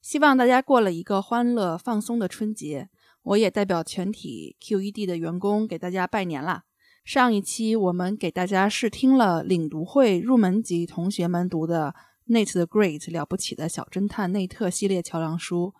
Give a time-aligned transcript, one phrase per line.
[0.00, 2.88] 希望大家过了一个欢乐放松的春节。
[3.22, 6.64] 我也代表全体 QED 的员工给大家拜年啦。
[7.04, 11.94] 上一期我们给大家试听了领读会入门级同学们读的
[12.28, 15.74] Nate the Great 了不起的小侦探内特系列桥梁书。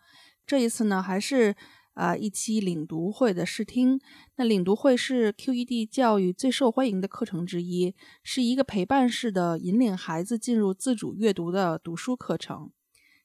[0.46, 1.56] 这一次呢，还是
[1.94, 3.98] 啊一期领读会的试听。
[4.36, 12.70] 那领读会是 QED 教育最受欢迎的课程之一，是一个陪伴式的引领孩子进入自主阅读的读书课程。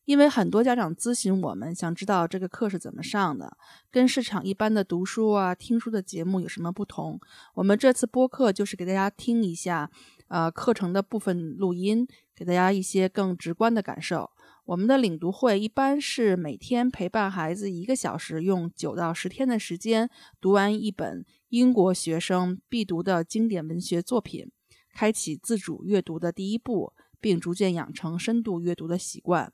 [0.06, 3.58] 因为很多家长咨询我们，想知道这个课是怎么上的，
[3.92, 7.20] 跟市场一般的读书啊、听书的节目有什么不同。
[7.56, 9.90] 我们这次播客就是给大家听一下，
[10.28, 14.30] 呃，课程的部分录音，给大家一些更直观的感受。
[14.66, 24.52] 我们的领读会一般是每天陪伴孩子一个小时，用九到十天的时间读完一本英国学生必读的经典文学作品，
[24.94, 29.52] 开启自主阅读的第一步，并逐渐养成深度阅读的习惯。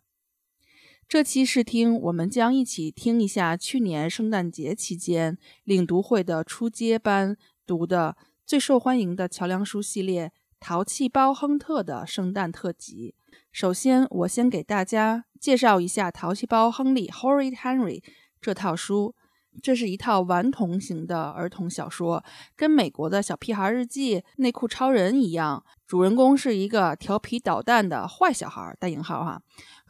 [1.11, 7.35] 这期试听，我们将一起听一下去年圣诞节期间领读会的初阶班
[7.67, 10.27] 读的最受欢迎的桥梁书系列
[10.61, 13.13] 《淘气包亨特》的圣诞特辑。
[13.51, 18.01] 首先，我先给大家介绍一下《淘气包亨利》（Horrid Henry）
[18.39, 19.13] 这套书。
[19.61, 22.23] 这是一套顽童型的儿童小说，
[22.55, 29.41] 跟美国的《小屁孩日记》《内裤超人》一样，主人公是一个调皮捣蛋的坏小孩（带引号哈）。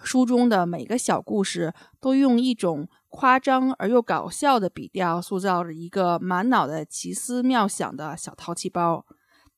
[0.03, 9.05] 书中的每个小故事都用一种夸张而又搞笑的笔调，塑造着一个满脑袋奇思妙想的小淘气包。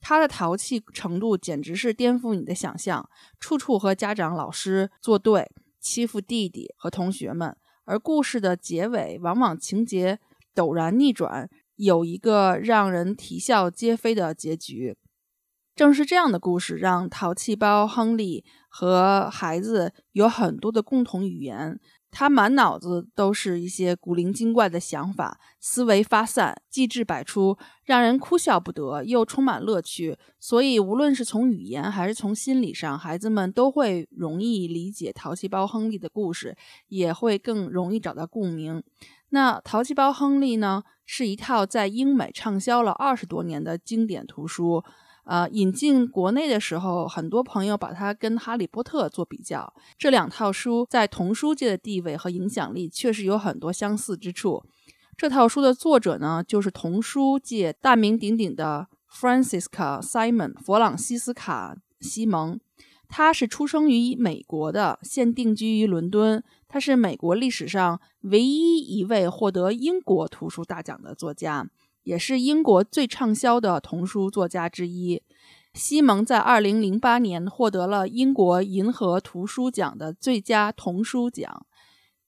[0.01, 3.09] 他的淘气程度简直是颠覆你的想象，
[3.39, 5.49] 处处和家长、老师作对，
[5.79, 7.55] 欺负弟弟和同学们。
[7.85, 10.19] 而故事的结尾往往情节
[10.55, 14.97] 陡然逆转，有一个让人啼笑皆非的结局。
[15.75, 21.79] 正是这样的故事，让淘气包亨利和孩子有很多的共同语言。
[22.13, 30.15] 他满脑子都是一些古灵精怪的想法，思维发散，机智百出，让人哭笑不得，又充满乐趣。
[30.39, 36.55] 所以，无论是从语言还是从心理上，孩子们都会容易理解淘气包亨利的故事，
[36.87, 38.83] 也会更容易找到共鸣。
[39.29, 44.83] 那淘气包亨利呢，是一套在英美畅销了二十多年的经典图书。
[45.25, 49.73] 呃，引进国内的时候，很多朋友把它跟《哈利波特》做比较。
[49.97, 54.63] 这两套书在童书界的地位和影响力确实有很多相似之处。
[55.15, 62.59] 这套书的作者呢，就是童书界大名鼎鼎的 Francisca Simon 弗朗西斯卡西蒙。
[63.07, 66.43] 他是出生于美国的，现定居于伦敦。
[66.67, 71.69] 他是美国历史上唯一一位获得英国图书大奖的作家。
[72.03, 75.21] 也是英国最畅销的童书作家之一。
[75.73, 81.65] 西蒙在2008年获得了英国银河图书奖的最佳童书奖。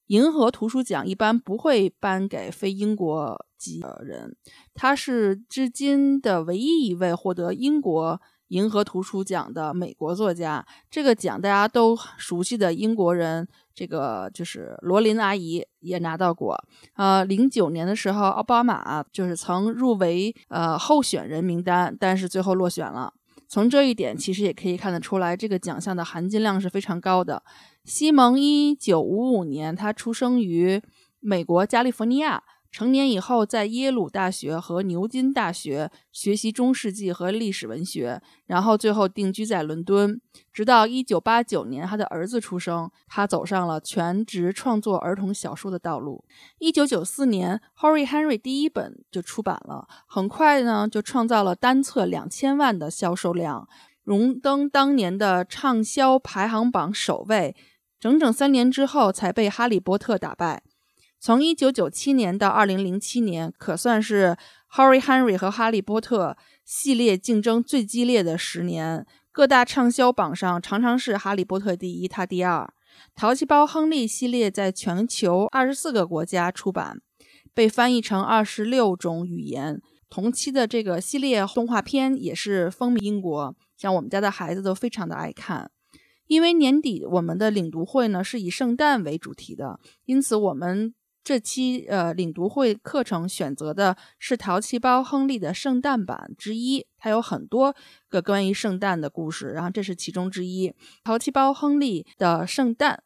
[0.08, 4.36] 银河图书奖一般不会颁给非英国籍的人。
[4.74, 8.22] 他是至今的唯一一位获得英国。
[8.50, 16.56] 银河图书奖的美国作家，这个奖大家都熟悉的英国人，这个就是罗琳阿姨也拿到过。
[16.96, 23.14] 呃，零九年的时候，奥巴马就是曾入围呃候选人名单，但是最后落选了。
[23.48, 27.42] 从这一点其实也可以看得出来，这个奖项的含金量是非常高的。
[27.84, 30.82] 西蒙一九五五年，他出生于
[31.20, 32.44] 美国加利福尼亚。
[32.76, 40.20] 成年以后，在耶鲁大学和牛津大学学习中世纪和历史文学，然后最后定居在伦敦。
[40.52, 46.26] 直到1989年，他的儿子出生，他走上了全职创作儿童小说的道路。
[46.60, 53.70] 1994年，《Horry Henry》第一本就出版了，很快呢就创造了单册两千万的销售量，
[54.04, 57.56] 荣登当年的畅销排行榜首位。
[58.02, 60.62] 整整三年之后，才被《哈利波特》打败。
[61.26, 64.38] 从一九九七年到二零零七年，可算是
[64.78, 69.04] 《Harry Henry》和《哈利波特》系列竞争最激烈的十年。
[69.32, 72.60] 各大畅销榜上常常是《哈利波特》第一，他第二。
[73.16, 77.02] 《淘气包亨利》系列在全球二十四个国家出版，
[77.56, 79.82] 被翻译成二十六种语言。
[80.12, 85.72] 同期的这个系列动画片也是风靡英国，像我们家的孩子都非常的爱看。
[86.28, 90.94] 因为年底我们的领读会呢是以圣诞为主题的，因此我们
[91.26, 97.76] 这期呃领读会课程选择的是淘气包亨利的圣诞版之一，它有很多
[98.08, 100.72] 个关于圣诞的故事，然后这是其中之一。
[101.04, 103.02] 淘气包亨利的圣诞，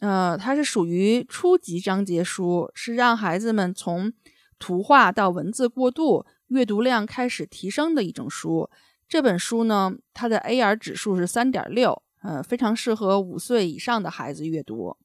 [0.00, 4.12] 呃，它是属于初级章节书，是让孩子们从
[4.58, 8.68] 图画到文字过渡，阅读量开始提升的一种书。
[9.08, 12.02] 这本书呢，它的 AR 指数是三点六。
[12.22, 14.98] 呃，非常适合五岁以上的孩子阅读。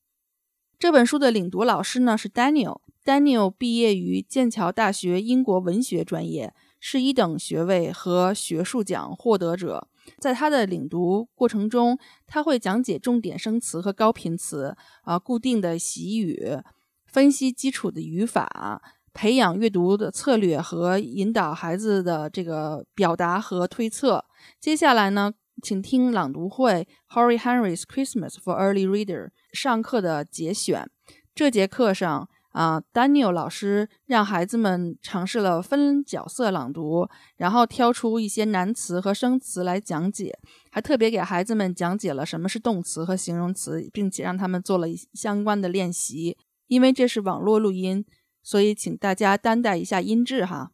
[0.80, 2.80] 这本书的领读老师呢是 Daniel。
[3.04, 9.90] Daniel 毕业于剑桥大学英国文学专业，是一等学位和学术奖获得者。
[10.20, 16.58] 在他的领读过程中，他会讲解重点生词和高频词，啊，固定的习语，
[17.06, 18.82] 分析基础的语法，
[19.14, 24.24] 培养阅读的策略和引导孩子的这个表达和推测。
[24.62, 25.34] 接下来呢？
[25.62, 30.90] 请听朗读会《Horry Henry's Christmas for Early Reader》上课的节选。
[31.36, 40.38] 这节课上啊，Daniel 老师让孩子们尝试了分角色朗读，然后挑出一些难词和生词来讲解，
[40.72, 46.38] 还特别给孩子们讲解了什么是动词和形容词，并且让他们做了相关的练习。
[46.68, 48.06] 因为这是网络录音，
[48.44, 50.72] 所以请大家担待一下音质哈。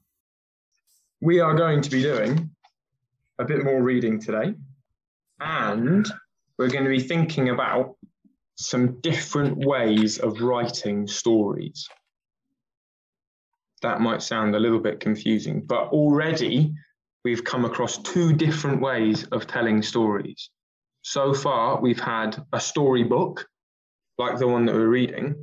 [1.20, 2.50] We are going to be doing
[3.38, 4.56] a bit more reading today.
[5.40, 6.08] And
[6.58, 7.96] we're going to be thinking about
[8.56, 11.88] some different ways of writing stories.
[13.82, 16.74] That might sound a little bit confusing, but already
[17.24, 20.50] we've come across two different ways of telling stories.
[21.02, 23.46] So far, we've had a storybook,
[24.18, 25.36] like the one that we're reading,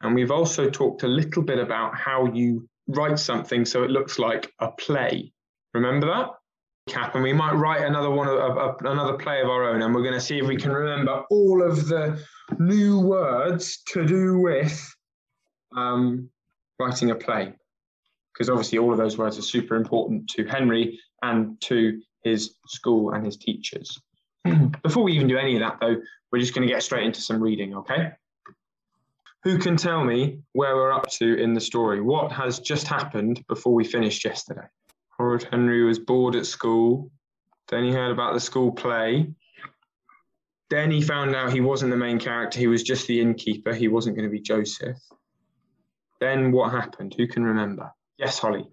[0.00, 4.18] and we've also talked a little bit about how you write something so it looks
[4.18, 5.32] like a play.
[5.74, 6.30] Remember that?
[6.88, 10.02] Cap and we might write another one of, another play of our own and we're
[10.02, 12.20] going to see if we can remember all of the
[12.58, 14.94] new words to do with
[15.76, 16.28] um,
[16.80, 17.52] writing a play.
[18.32, 23.12] Because obviously all of those words are super important to henry and to his school
[23.12, 24.00] and his teachers.
[24.82, 25.96] Before we even do any of that though
[26.32, 28.10] we're just going to get straight into some reading okay?
[29.44, 32.00] Who can tell me where we're up to in the story?
[32.00, 34.66] What has just happened before we finished yesterday
[35.18, 37.10] Horrid Henry was bored at school.
[37.68, 39.32] Then he heard about the school play.
[40.70, 43.74] Then he found out he wasn't the main character, he was just the innkeeper.
[43.74, 44.98] He wasn't going to be Joseph.
[46.20, 47.14] Then what happened?
[47.16, 47.90] Who can remember?
[48.16, 48.68] Yes, Holly.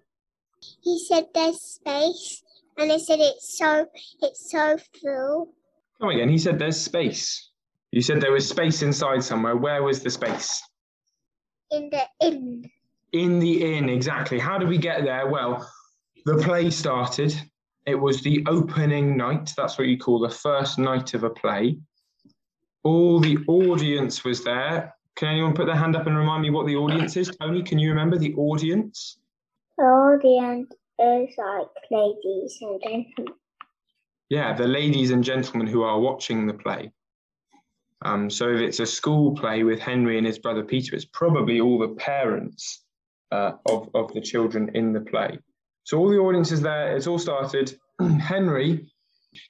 [0.82, 2.42] He said there's space,
[2.78, 3.86] and I said it's so
[4.22, 5.52] it's so full.
[6.00, 6.28] Come again.
[6.28, 7.50] He said there's space.
[7.90, 9.56] You said there was space inside somewhere.
[9.56, 10.62] Where was the space?
[11.70, 12.70] In the inn.
[13.12, 14.38] In the inn, exactly.
[14.38, 15.26] How did we get there?
[15.26, 15.68] Well,
[16.24, 17.34] the play started.
[17.86, 19.52] It was the opening night.
[19.56, 21.78] That's what you call the first night of a play.
[22.84, 24.94] All the audience was there.
[25.16, 27.30] Can anyone put their hand up and remind me what the audience is?
[27.40, 29.18] Tony, can you remember the audience?
[29.76, 33.34] The audience is like ladies and gentlemen.
[34.28, 36.92] Yeah, the ladies and gentlemen who are watching the play.
[38.02, 41.60] Um, so if it's a school play with Henry and his brother Peter, it's probably
[41.60, 42.84] all the parents
[43.30, 45.38] uh, of, of the children in the play.
[45.84, 46.96] So all the audience is there.
[46.96, 47.76] It's all started.
[48.20, 48.90] Henry,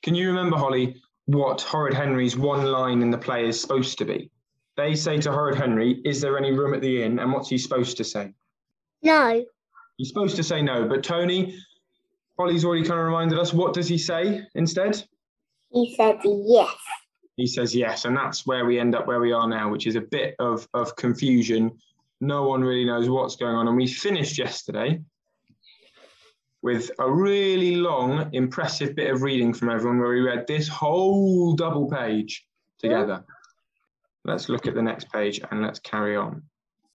[0.03, 4.05] can you remember, Holly, what Horrid Henry's one line in the play is supposed to
[4.05, 4.31] be?
[4.77, 7.19] They say to Horrid Henry, Is there any room at the inn?
[7.19, 8.33] And what's he supposed to say?
[9.03, 9.45] No.
[9.97, 10.89] He's supposed to say no.
[10.89, 11.59] But Tony,
[12.39, 13.53] Holly's already kind of reminded us.
[13.53, 15.03] What does he say instead?
[15.71, 16.75] He said yes.
[17.37, 18.05] He says yes.
[18.05, 20.67] And that's where we end up where we are now, which is a bit of,
[20.75, 21.71] of confusion.
[22.21, 23.69] No one really knows what's going on.
[23.69, 25.01] And we finished yesterday
[26.63, 31.55] with a really long, impressive bit of reading from everyone where we read this whole
[31.55, 32.47] double page
[32.79, 33.25] together.
[34.25, 36.43] Let's look at the next page and let's carry on.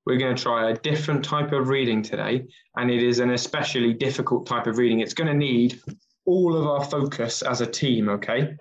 [0.05, 2.45] We're going to try a different type of reading today,
[2.77, 4.99] and it is an especially difficult type of reading.
[4.99, 5.81] It's going to need
[6.25, 8.55] all of our focus as a team, okay,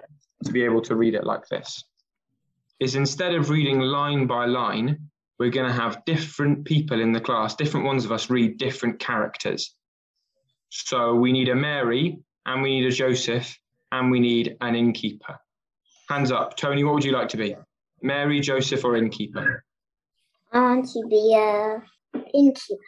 [0.44, 1.84] to be able to read it like this.
[2.80, 7.20] Is instead of reading line by line, we're going to have different people in the
[7.20, 9.74] class, different ones of us read different characters.
[10.76, 13.56] So we need a Mary and we need a Joseph
[13.92, 15.38] and we need an innkeeper.
[16.08, 16.56] Hands up.
[16.56, 17.54] Tony, what would you like to be?
[18.02, 19.64] Mary, Joseph, or innkeeper?
[20.52, 21.80] I want to be a
[22.34, 22.82] innkeeper.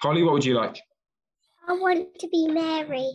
[0.00, 0.78] Holly, what would you like?
[1.68, 3.10] I want to be Mary.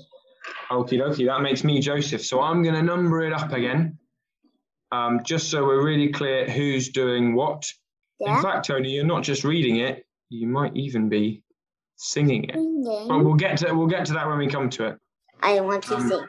[0.70, 2.26] Okie dokie, that makes me Joseph.
[2.26, 3.98] So I'm going to number it up again,
[4.92, 7.66] um, just so we're really clear who's doing what.
[8.20, 8.38] Yeah.
[8.38, 11.44] In fact, Tony, you're not just reading it, you might even be
[11.98, 12.56] singing it.
[13.08, 14.98] But we'll get to we'll get to that when we come to it.
[15.42, 16.26] I want to um, sing.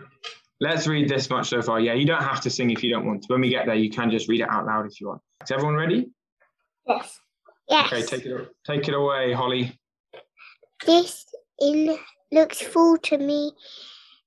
[0.60, 1.78] Let's read this much so far.
[1.78, 3.32] Yeah, you don't have to sing if you don't want to.
[3.32, 5.22] When we get there, you can just read it out loud if you want.
[5.44, 6.10] Is everyone ready?
[6.86, 7.20] Yes.
[7.68, 7.92] Yes.
[7.92, 9.78] Okay, take it take it away, Holly.
[10.84, 11.26] This
[11.60, 11.96] in
[12.32, 13.52] looks full to me,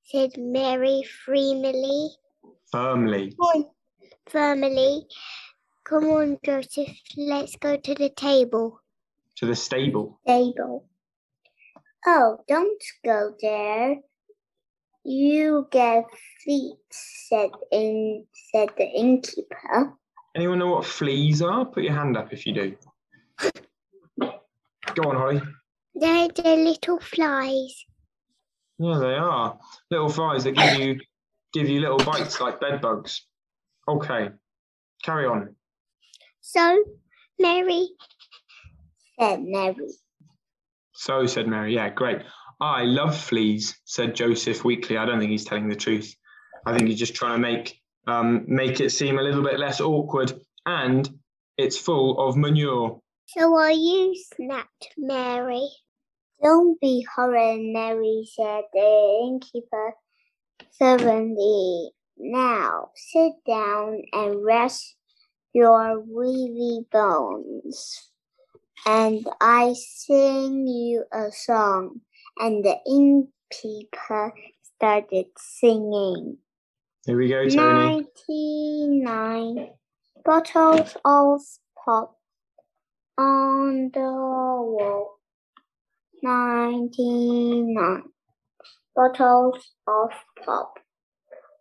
[0.03, 2.09] said Mary freely.
[2.71, 3.35] Firmly.
[4.29, 5.07] Firmly.
[5.83, 6.97] Come on, Joseph.
[7.17, 8.79] Let's go to the table.
[9.37, 10.19] To the stable.
[10.25, 10.85] Table.
[12.05, 13.97] Oh, don't go there.
[15.03, 16.05] You get
[16.43, 19.93] fleas, said in said the innkeeper.
[20.35, 21.65] Anyone know what fleas are?
[21.65, 22.75] Put your hand up if you do.
[24.19, 25.41] Go on, Holly.
[25.95, 27.85] They're the little flies.
[28.79, 29.59] Yeah, they are.
[29.89, 30.99] Little flies that give you
[31.53, 33.25] give you little bites like bed bugs.
[33.87, 34.29] Okay.
[35.03, 35.55] Carry on.
[36.41, 36.83] So,
[37.39, 37.89] Mary
[39.19, 39.75] said Mary.
[41.01, 41.73] So said Mary.
[41.73, 42.19] Yeah, great.
[42.59, 44.97] I love fleas, said Joseph weakly.
[44.97, 46.15] I don't think he's telling the truth.
[46.63, 49.81] I think he's just trying to make um, make it seem a little bit less
[49.81, 50.31] awkward.
[50.67, 51.09] And
[51.57, 53.01] it's full of manure.
[53.25, 54.13] So are you?
[54.35, 55.67] snapped Mary.
[56.43, 59.95] Don't be horrid, Mary, said the innkeeper
[60.77, 61.93] fervently.
[62.15, 64.97] Now sit down and rest
[65.51, 68.10] your weary bones.
[68.85, 72.01] And I sing you a song.
[72.37, 74.33] And the innkeeper
[74.75, 76.37] started singing.
[77.05, 78.07] Here we go, Tony.
[78.27, 79.69] 99
[80.23, 81.41] bottles of
[81.83, 82.17] pop
[83.17, 85.19] on the wall.
[86.23, 88.03] 99
[88.95, 90.09] bottles of
[90.43, 90.79] pop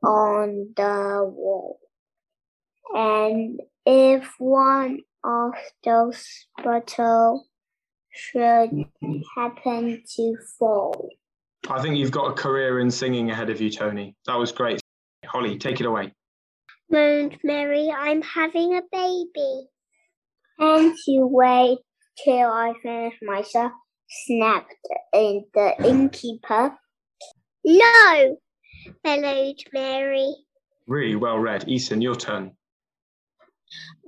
[0.03, 1.79] on the wall.
[2.95, 5.53] And if one of
[5.85, 6.25] those
[6.63, 7.47] bottles
[8.13, 9.19] should mm-hmm.
[9.37, 11.11] happen to fall,
[11.69, 14.17] I think you've got a career in singing ahead of you, Tony.
[14.27, 14.81] That was great.
[15.27, 16.13] Holly, take it away.
[16.91, 19.67] moaned Mary, I'm having a baby.
[20.59, 21.79] And you wait
[22.25, 23.73] till I finish myself,
[24.09, 24.75] snapped
[25.13, 26.77] in the innkeeper.
[27.65, 28.37] No,
[29.05, 30.35] bellowed Mary.
[30.87, 31.67] Really well read.
[31.67, 32.53] Eason, your turn.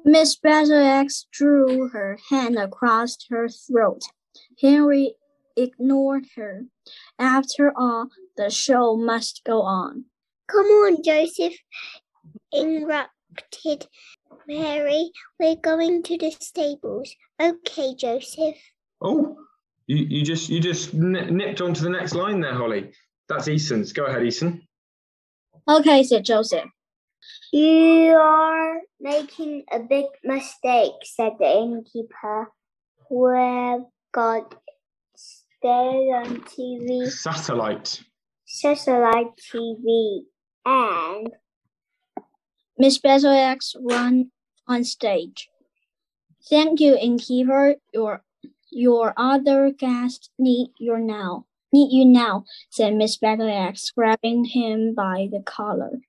[0.04, 4.02] Miss Battleaxe drew her hand across her throat.
[4.61, 5.14] Henry
[5.56, 6.64] ignored her.
[7.18, 10.06] After all, the show must go on.
[10.49, 11.54] Come on, Joseph,
[12.52, 13.87] interrupted
[14.47, 15.11] Mary.
[15.38, 17.14] We're going to the stables.
[17.40, 18.56] Okay, Joseph.
[19.00, 19.37] Oh,
[19.87, 22.92] you, you just you just n- nipped onto the next line there, Holly.
[23.28, 23.92] That's Eason's.
[23.92, 24.62] Go ahead, Eason.
[25.68, 26.68] Okay, said Joseph.
[27.52, 32.50] You are making a big mistake, said the innkeeper.
[33.10, 34.54] We've got
[35.14, 38.02] stay on TV, Satellite.
[38.46, 40.22] satellite TV,
[40.64, 41.28] and
[42.78, 44.30] Miss Battleaxe ran
[44.66, 45.48] on stage.
[46.48, 47.76] Thank you, innkeeper.
[47.92, 48.24] Your
[48.70, 51.46] your other guests need you now.
[51.72, 56.00] Need you now, said Miss Battleaxe, grabbing him by the collar.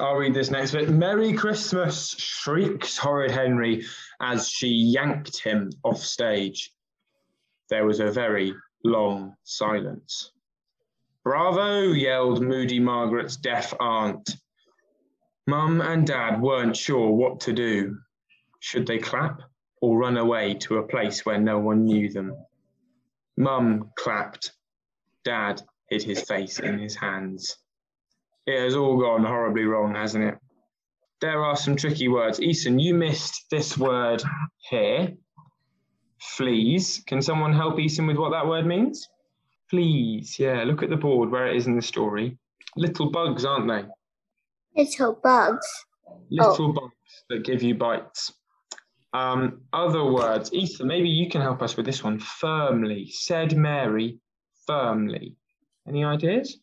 [0.00, 0.88] I'll read this next bit.
[0.88, 3.84] Merry Christmas, shrieked horrid Henry
[4.20, 6.72] as she yanked him off stage.
[7.68, 10.32] There was a very long silence.
[11.22, 14.36] Bravo, yelled moody Margaret's deaf aunt.
[15.46, 17.98] Mum and Dad weren't sure what to do.
[18.60, 19.42] Should they clap
[19.82, 22.34] or run away to a place where no one knew them?
[23.36, 24.52] Mum clapped.
[25.24, 27.58] Dad hid his face in his hands.
[28.50, 30.36] It has all gone horribly wrong, hasn't it?
[31.20, 32.40] There are some tricky words.
[32.40, 34.24] Eason, you missed this word
[34.68, 35.14] here.
[36.18, 37.00] Fleas.
[37.06, 39.08] Can someone help Eason with what that word means?
[39.68, 40.36] Fleas.
[40.36, 42.36] Yeah, look at the board where it is in the story.
[42.76, 43.84] Little bugs, aren't they?
[44.76, 45.66] little bugs.
[46.28, 48.32] Little bugs that give you bites.
[49.12, 50.52] Um, other words.
[50.52, 52.18] Ethan, maybe you can help us with this one.
[52.18, 53.10] Firmly.
[53.12, 54.18] Said Mary,
[54.66, 55.36] firmly.
[55.86, 56.58] Any ideas?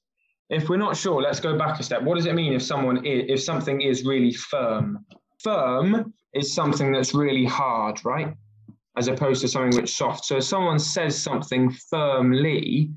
[0.49, 2.01] If we're not sure, let's go back a step.
[2.01, 5.05] What does it mean if someone is, if something is really firm?
[5.43, 8.33] Firm is something that's really hard, right?
[8.95, 10.25] As opposed to something that's soft.
[10.25, 12.91] So if someone says something firmly,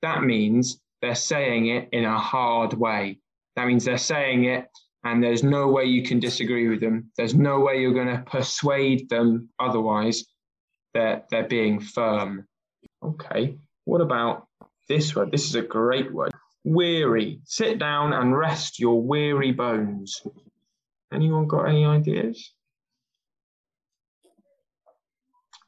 [0.00, 3.18] that means they're saying it in a hard way.
[3.56, 4.68] That means they're saying it
[5.04, 7.10] and there's no way you can disagree with them.
[7.16, 10.24] There's no way you're going to persuade them otherwise.
[10.94, 12.46] They're, they're being firm.
[13.02, 14.46] Okay, what about
[14.88, 15.32] this word?
[15.32, 16.31] This is a great word.
[16.64, 17.40] Weary.
[17.44, 20.22] Sit down and rest your weary bones.
[21.12, 22.52] Anyone got any ideas?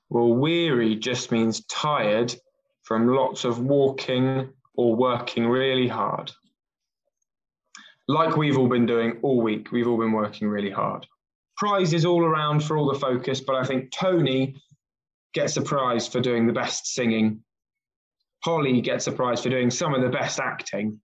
[0.08, 2.34] Well, weary just means tired
[2.82, 6.30] from lots of walking or working really hard.
[8.06, 9.72] like we've all been doing all week.
[9.72, 11.06] We've all been working really hard.
[11.56, 14.56] Prizes all around for all the focus, but I think Tony
[15.32, 17.42] gets a prize for doing the best singing.
[18.44, 21.00] Holly gets a prize for doing some of the best acting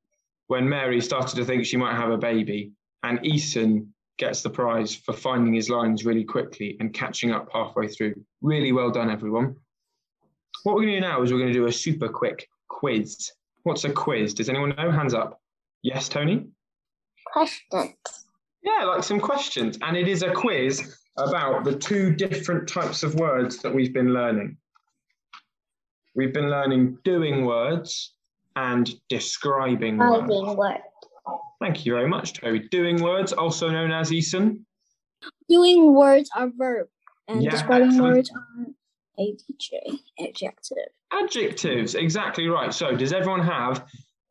[0.48, 2.72] when Mary started to think she might have a baby.
[3.02, 3.86] And Eason
[4.18, 8.14] gets the prize for finding his lines really quickly and catching up halfway through.
[8.42, 9.56] Really well done, everyone.
[10.64, 13.32] What we're going to do now is we're going to do a super quick quiz.
[13.62, 14.34] What's a quiz?
[14.34, 14.90] Does anyone know?
[14.90, 15.40] Hands up.
[15.82, 16.46] Yes, Tony?
[17.24, 17.94] Questions.
[18.62, 19.78] Yeah, like some questions.
[19.80, 24.12] And it is a quiz about the two different types of words that we've been
[24.12, 24.58] learning.
[26.20, 28.12] We've been learning doing words
[28.54, 30.30] and describing words.
[31.62, 32.68] Thank you very much, Toby.
[32.70, 34.60] Doing words, also known as Eason.
[35.48, 36.88] Doing words are verb,
[37.26, 38.14] and Yeah, describing excellent.
[38.16, 38.66] words are
[39.18, 40.76] adj adjective.
[41.10, 42.74] Adjectives, exactly right.
[42.74, 43.86] So, does everyone have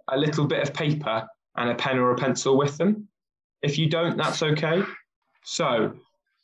[0.10, 3.08] a little bit of paper and a pen or a pencil with them?
[3.63, 4.84] If you don't, that's okay.
[5.43, 5.93] So,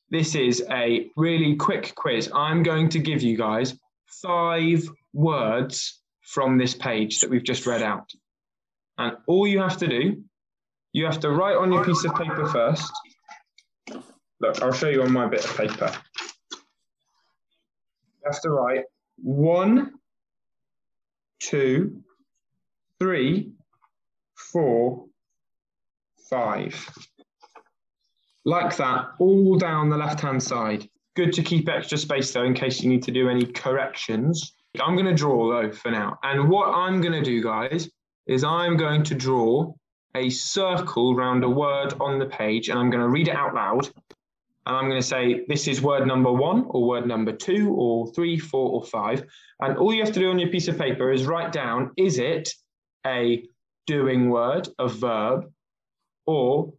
[0.10, 2.32] this is a really quick quiz.
[2.34, 7.82] I'm going to give you guys five words from this page that we've just read
[7.82, 8.12] out.
[8.98, 10.24] And all you have to do,
[10.94, 12.92] you have to write on your piece of paper first.
[14.42, 15.92] Look, I'll show you on my bit of paper.
[16.52, 18.84] You have to write
[19.18, 19.94] one,
[21.40, 22.02] two,
[23.00, 23.52] three,
[24.36, 25.06] four,
[26.30, 26.90] five.
[28.44, 30.88] Like that, all down the left hand side.
[31.16, 34.55] Good to keep extra space though, in case you need to do any corrections.
[34.82, 36.18] I'm going to draw though for now.
[36.24, 37.90] And what I'm going to do, guys,
[38.28, 39.74] is I'm going to draw
[40.16, 43.54] a circle round a word on the page and I'm going to read it out
[43.54, 43.90] loud.
[44.68, 48.08] And I'm going to say, this is word number one, or word number two, or
[48.14, 49.24] three, four, or five.
[49.62, 52.18] And all you have to do on your piece of paper is write down is
[52.18, 52.50] it
[53.06, 53.44] a
[53.86, 55.52] doing word, a verb,
[56.26, 56.74] or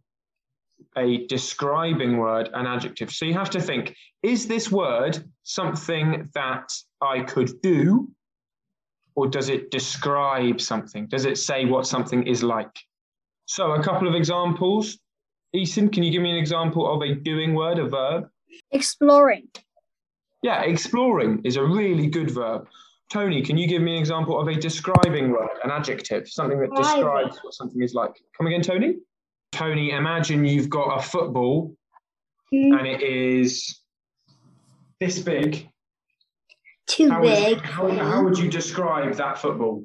[0.97, 3.09] a describing word, an adjective?
[3.11, 6.69] So you have to think is this word something that
[7.01, 8.09] I could do,
[9.15, 11.07] or does it describe something?
[11.07, 12.75] Does it say what something is like?
[13.45, 14.99] So, a couple of examples.
[15.55, 18.27] Eason, can you give me an example of a doing word, a verb?
[18.71, 19.47] Exploring.
[20.43, 22.67] Yeah, exploring is a really good verb.
[23.09, 26.75] Tony, can you give me an example of a describing word, an adjective, something that
[26.75, 28.11] describes what something is like?
[28.37, 28.97] Come again, Tony?
[29.53, 31.73] Tony, imagine you've got a football
[32.53, 33.81] Mm, and it is
[34.99, 35.69] this big.
[36.87, 37.59] Too How would- big.
[37.61, 39.83] how, how would you describe that football?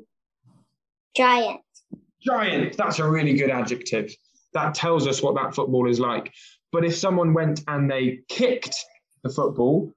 [1.16, 1.60] Giant.
[2.22, 2.76] Giant.
[2.76, 4.14] That's a really good adjective.
[4.54, 6.32] That tells us what that football is like.
[6.70, 8.76] But if someone went and they kicked
[9.22, 9.92] the football,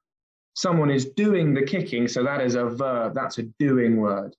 [0.55, 2.07] someone is doing the kicking.
[2.07, 3.13] So that is a verb.
[3.13, 4.35] That's a doing word.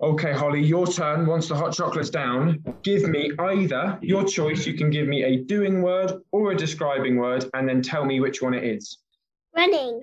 [0.00, 1.26] Okay, Holly, your turn.
[1.26, 4.64] Once the hot chocolate's down, give me either your choice.
[4.64, 8.20] You can give me a doing word or a describing word, and then tell me
[8.20, 8.98] which one it is.
[9.56, 10.00] Running.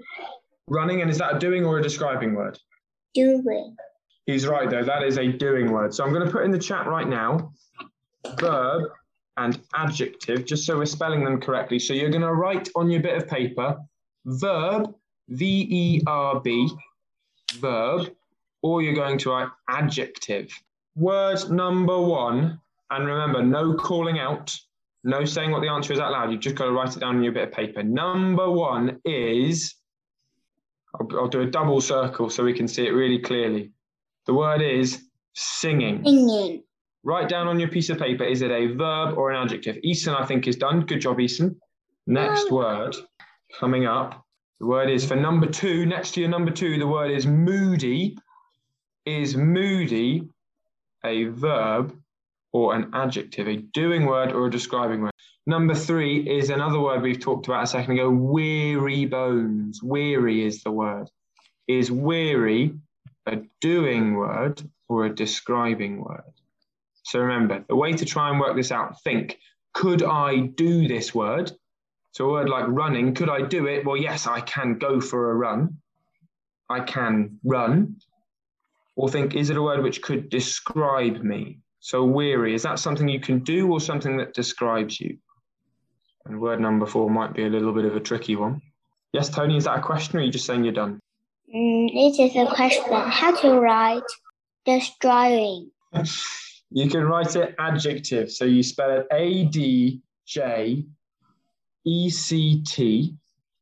[0.68, 2.58] Running, and is that a doing or a describing word?
[3.14, 3.76] Doing.
[4.26, 4.84] He's right, though.
[4.84, 5.94] That is a doing word.
[5.94, 7.52] So I'm going to put in the chat right now
[8.40, 8.90] verb
[9.38, 11.78] and adjective, just so we're spelling them correctly.
[11.78, 13.78] So you're going to write on your bit of paper
[14.26, 14.94] verb,
[15.30, 16.70] V E R B,
[17.58, 18.10] verb,
[18.64, 20.52] or you're going to write adjective.
[20.96, 24.58] Word number one, and remember, no calling out,
[25.04, 26.32] no saying what the answer is out loud.
[26.32, 27.84] You've just got to write it down on your bit of paper.
[27.84, 29.76] Number one is,
[31.00, 33.72] I'll, I'll do a double circle so we can see it really clearly.
[34.26, 35.04] The word is
[35.34, 36.04] singing.
[36.04, 36.64] Singing.
[37.04, 39.78] Write down on your piece of paper, is it a verb or an adjective?
[39.86, 40.82] Eason, I think, is done.
[40.82, 41.56] Good job, Eason.
[42.08, 42.56] Next oh.
[42.56, 42.96] word
[43.60, 44.26] coming up.
[44.60, 48.18] The word is for number two, next to your number two, the word is moody.
[49.06, 50.28] Is moody
[51.04, 51.96] a verb
[52.56, 55.12] or an adjective, a doing word or a describing word?
[55.46, 59.84] Number three is another word we've talked about a second ago weary bones.
[59.84, 61.10] Weary is the word.
[61.68, 62.74] Is weary
[63.26, 66.32] a doing word or a describing word?
[67.04, 69.38] So remember, the way to try and work this out, think,
[69.74, 71.52] could I do this word?
[72.14, 73.86] So a word like running, could I do it?
[73.86, 75.80] Well, yes, I can go for a run.
[76.70, 77.98] I can run.
[78.96, 81.60] Or think, is it a word which could describe me?
[81.80, 85.18] So weary, is that something you can do or something that describes you?
[86.26, 88.62] And word number four might be a little bit of a tricky one.
[89.14, 91.00] Yes, Tony, is that a question or are you just saying you're done?
[91.56, 92.92] Mm, this is a question.
[92.92, 94.04] How to write
[94.66, 95.72] destroying.
[96.72, 98.30] You can write it adjective.
[98.30, 100.84] So you spell it A D J
[101.86, 103.16] E C T,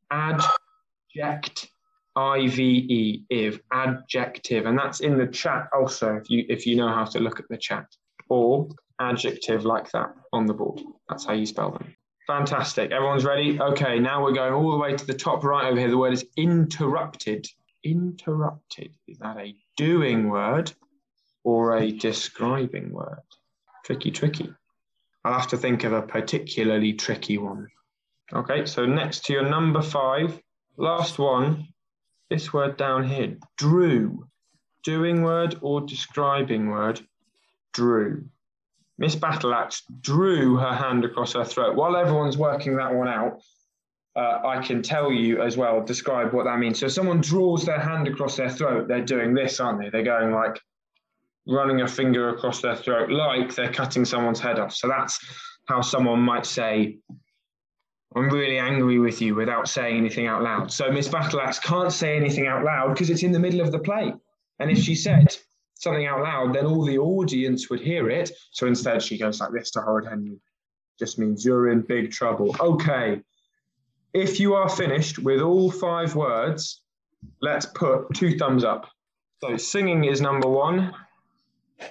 [0.10, 1.70] adject
[2.16, 6.16] I V E, if adjective, and that's in the chat also.
[6.16, 7.86] If you if you know how to look at the chat,
[8.34, 8.68] or
[9.00, 10.82] adjective like that on the board.
[11.08, 11.96] That's how you spell them.
[12.26, 12.92] Fantastic.
[12.92, 13.60] Everyone's ready?
[13.60, 15.90] Okay, now we're going all the way to the top right over here.
[15.90, 17.46] The word is interrupted.
[17.84, 18.96] Interrupted.
[19.08, 20.72] Is that a doing word
[21.44, 23.20] or a describing word?
[23.86, 24.54] Tricky, tricky.
[25.26, 27.68] I'll have to think of a particularly tricky one.
[28.34, 30.42] Okay, so next to your number five,
[30.78, 31.68] last one,
[32.30, 34.28] this word down here, drew.
[34.84, 37.06] Doing word or describing word?
[37.74, 38.26] Drew.
[38.98, 41.76] Miss Battleaxe drew her hand across her throat.
[41.76, 43.42] While everyone's working that one out,
[44.16, 46.80] uh, I can tell you as well, describe what that means.
[46.80, 49.90] So someone draws their hand across their throat, they're doing this, aren't they?
[49.90, 50.60] They're going like
[51.48, 54.74] running a finger across their throat, like they're cutting someone's head off.
[54.74, 55.20] So that's
[55.68, 56.98] how someone might say,
[58.16, 60.72] I'm really angry with you without saying anything out loud.
[60.72, 63.80] So Miss Battleaxe can't say anything out loud because it's in the middle of the
[63.80, 64.14] play.
[64.60, 65.36] And if she said,
[65.84, 68.32] something out loud, then all the audience would hear it.
[68.52, 70.40] So instead, she goes like this to Horrid Henry.
[70.98, 72.56] Just means you're in big trouble.
[72.60, 73.22] Okay.
[74.14, 76.82] If you are finished with all five words,
[77.42, 78.90] let's put two thumbs up.
[79.44, 80.94] So singing is number one.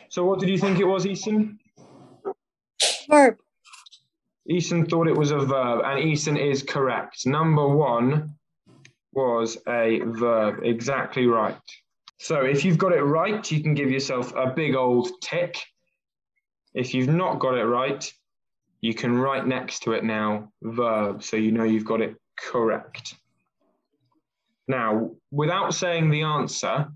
[0.09, 1.59] So what did you think it was, Eason?
[3.09, 3.37] Verb.
[4.51, 7.27] Eason thought it was a verb, and Eason is correct.
[7.27, 8.35] Number one
[9.13, 10.61] was a verb.
[10.63, 11.57] Exactly right.
[12.23, 15.61] So if you've got it right, you can give yourself a big old tick.
[16.73, 18.13] If you've not got it right,
[18.81, 23.17] you can write next to it now verb, so you know you've got it correct.
[24.69, 26.87] Now, without saying the answer,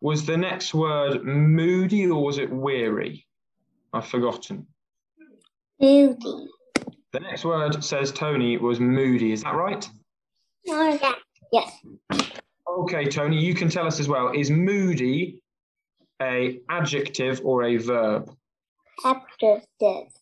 [0.00, 3.26] was the next word moody or was it weary?
[3.92, 4.68] I've forgotten.
[5.80, 6.46] Moody.
[7.12, 9.32] The next word says Tony was moody.
[9.32, 9.88] Is that right?
[10.64, 11.18] No, that.
[11.52, 11.72] Yes.
[12.76, 14.32] Okay, Tony, you can tell us as well.
[14.34, 15.40] Is moody
[16.20, 18.30] a adjective or a verb?
[19.02, 20.12] Adjective.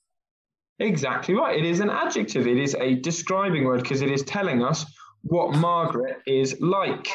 [0.78, 1.58] Exactly right.
[1.58, 2.46] It is an adjective.
[2.46, 4.84] It is a describing word because it is telling us
[5.22, 7.08] what Margaret is like.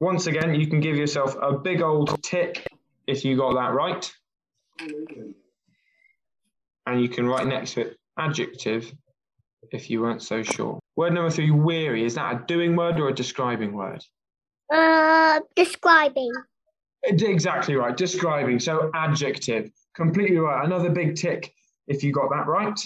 [0.00, 2.66] Once again, you can give yourself a big old tick
[3.06, 4.10] if you got that right.
[6.86, 8.92] And you can write next to it adjective
[9.72, 10.78] if you weren't so sure.
[10.96, 12.04] Word number three, weary.
[12.04, 14.04] Is that a doing word or a describing word?
[14.72, 16.32] Uh, describing.
[17.04, 17.96] Exactly right.
[17.96, 18.58] Describing.
[18.60, 19.70] So adjective.
[19.94, 20.64] Completely right.
[20.64, 21.52] Another big tick
[21.86, 22.78] if you got that right.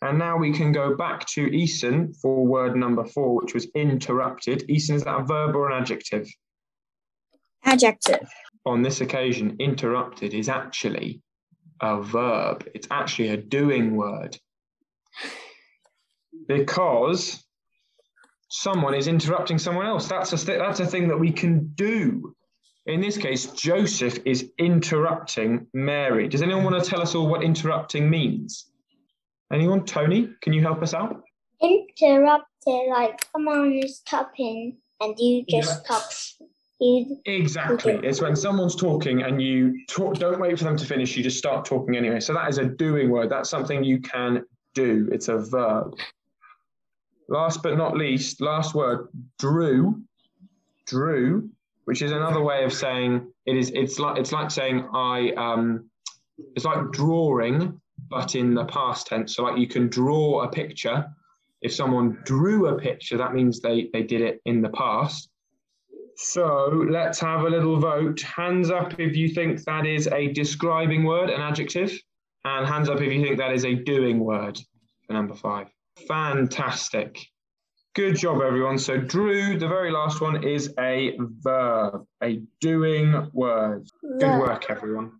[0.00, 4.64] And now we can go back to Eason for word number four, which was interrupted.
[4.68, 6.28] Eason, is that a verb or an adjective?
[7.64, 8.28] Adjective.
[8.64, 11.20] On this occasion, interrupted is actually
[11.80, 12.68] a verb.
[12.74, 14.38] It's actually a doing word.
[16.46, 17.44] Because
[18.48, 20.08] someone is interrupting someone else.
[20.08, 22.34] That's a that's a thing that we can do.
[22.86, 26.26] In this case, Joseph is interrupting Mary.
[26.26, 28.70] Does anyone want to tell us all what interrupting means?
[29.52, 29.84] Anyone?
[29.84, 31.22] Tony, can you help us out?
[31.60, 36.02] Interrupted, like someone is talking and you just talk.
[36.80, 37.94] You, Exactly.
[37.94, 38.06] Okay.
[38.06, 41.36] It's when someone's talking and you talk, don't wait for them to finish, you just
[41.36, 42.20] start talking anyway.
[42.20, 43.30] So that is a doing word.
[43.30, 44.44] That's something you can
[44.78, 45.08] do.
[45.12, 45.96] It's a verb.
[47.28, 50.02] Last but not least, last word, drew.
[50.86, 51.50] Drew,
[51.84, 55.90] which is another way of saying it is it's like it's like saying I um
[56.54, 59.34] it's like drawing, but in the past tense.
[59.34, 61.04] So like you can draw a picture.
[61.60, 65.28] If someone drew a picture, that means they, they did it in the past.
[66.16, 68.20] So let's have a little vote.
[68.20, 71.92] Hands up if you think that is a describing word, an adjective,
[72.44, 74.58] and hands up if you think that is a doing word
[75.06, 75.68] for number five.
[76.06, 77.18] Fantastic.
[77.94, 78.78] Good job, everyone.
[78.78, 83.86] So, drew, the very last one, is a verb, a doing word.
[84.20, 85.12] Good work, everyone.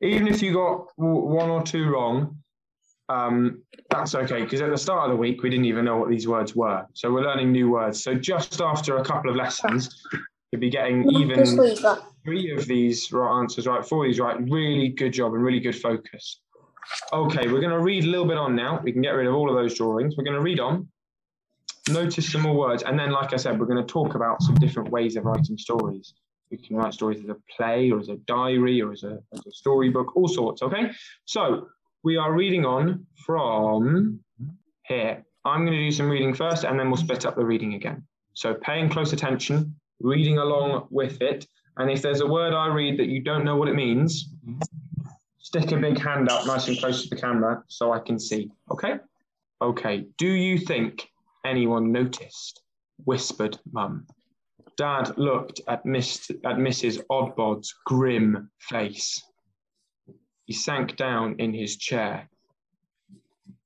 [0.00, 2.40] Even if you got one or two wrong,
[3.10, 6.08] um, that's okay because at the start of the week we didn't even know what
[6.08, 6.86] these words were.
[6.94, 8.02] So we're learning new words.
[8.04, 10.02] So just after a couple of lessons,
[10.52, 11.44] you'll be getting even
[12.24, 14.36] three of these right answers right, four of these right.
[14.48, 16.40] Really good job and really good focus.
[17.12, 18.80] Okay, we're going to read a little bit on now.
[18.82, 20.16] We can get rid of all of those drawings.
[20.16, 20.88] We're going to read on,
[21.88, 24.54] notice some more words, and then, like I said, we're going to talk about some
[24.56, 26.14] different ways of writing stories.
[26.50, 29.46] We can write stories as a play, or as a diary, or as a, as
[29.46, 30.62] a storybook, all sorts.
[30.62, 30.90] Okay,
[31.24, 31.68] so
[32.02, 34.20] we are reading on from
[34.84, 35.24] here.
[35.44, 38.04] I'm going to do some reading first, and then we'll split up the reading again.
[38.34, 42.98] So paying close attention, reading along with it, and if there's a word I read
[42.98, 44.28] that you don't know what it means,
[45.40, 48.50] stick a big hand up nice and close to the camera so I can see.
[48.70, 48.94] Okay?
[49.60, 50.06] Okay.
[50.18, 51.08] Do you think
[51.44, 52.62] anyone noticed?
[53.04, 54.06] Whispered Mum.
[54.76, 57.02] Dad looked at Miss at Mrs.
[57.10, 59.22] Oddbod's grim face.
[60.44, 62.28] He sank down in his chair.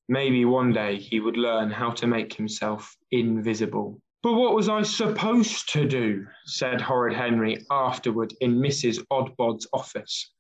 [0.09, 4.01] Maybe one day he would learn how to make himself invisible.
[4.23, 6.27] But what was I supposed to do?
[6.47, 9.05] said Horrid Henry afterward in Mrs.
[9.11, 10.34] Oddbod's office.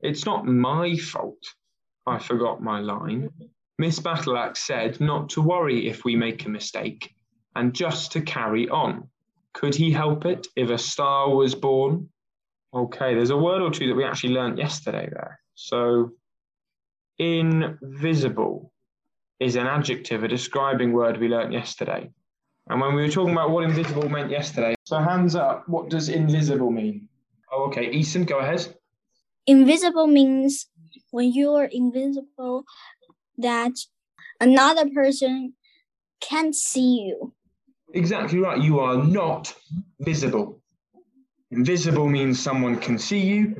[0.00, 1.42] It's not my fault.
[2.06, 2.22] I mm.
[2.22, 3.30] forgot my line.
[3.78, 7.14] Miss Battleaxe said not to worry if we make a mistake
[7.54, 9.08] and just to carry on.
[9.52, 12.08] Could he help it if a star was born?
[12.74, 15.40] Okay, there's a word or two that we actually learnt yesterday there.
[15.54, 16.12] So,
[17.18, 18.72] invisible
[19.40, 22.10] is an adjective, a describing word we learnt yesterday.
[22.68, 26.08] And when we were talking about what invisible meant yesterday, so hands up, what does
[26.08, 27.08] invisible mean?
[27.50, 28.74] Oh, okay, Eason, go ahead.
[29.48, 30.66] Invisible means
[31.10, 32.64] when you are invisible,
[33.38, 33.72] that
[34.42, 35.54] another person
[36.20, 37.32] can't see you.
[37.94, 39.54] Exactly right, you are not
[40.00, 40.60] visible.
[41.50, 43.56] Invisible means someone can see you,